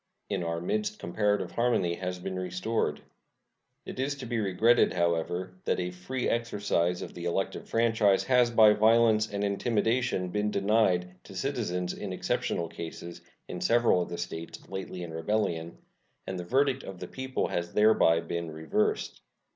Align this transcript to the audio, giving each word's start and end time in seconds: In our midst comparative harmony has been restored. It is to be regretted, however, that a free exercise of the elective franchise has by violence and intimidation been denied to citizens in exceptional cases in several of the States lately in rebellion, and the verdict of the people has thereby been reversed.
In 0.31 0.43
our 0.43 0.59
midst 0.59 0.97
comparative 0.97 1.51
harmony 1.51 1.93
has 1.97 2.17
been 2.17 2.39
restored. 2.39 3.01
It 3.85 3.99
is 3.99 4.15
to 4.15 4.25
be 4.25 4.39
regretted, 4.39 4.93
however, 4.93 5.51
that 5.65 5.79
a 5.79 5.91
free 5.91 6.27
exercise 6.27 7.03
of 7.03 7.13
the 7.13 7.25
elective 7.25 7.69
franchise 7.69 8.23
has 8.23 8.49
by 8.49 8.73
violence 8.73 9.31
and 9.31 9.43
intimidation 9.43 10.29
been 10.29 10.49
denied 10.49 11.13
to 11.25 11.35
citizens 11.35 11.93
in 11.93 12.13
exceptional 12.13 12.67
cases 12.67 13.21
in 13.47 13.61
several 13.61 14.01
of 14.01 14.09
the 14.09 14.17
States 14.17 14.67
lately 14.67 15.03
in 15.03 15.13
rebellion, 15.13 15.77
and 16.25 16.39
the 16.39 16.45
verdict 16.45 16.81
of 16.83 16.97
the 16.99 17.07
people 17.07 17.49
has 17.49 17.73
thereby 17.73 18.21
been 18.21 18.49
reversed. 18.49 19.21